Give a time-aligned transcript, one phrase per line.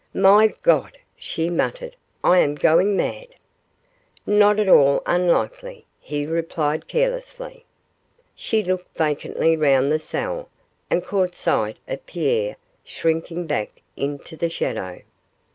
[0.15, 3.35] 'My God!' she muttered, 'I am going mad.'
[4.25, 7.65] 'Not at all unlikely,' he replied, carelessly.
[8.33, 10.49] She looked vacantly round the cell,
[10.89, 15.03] and caught sight of Pierre shrinking back into the shadow.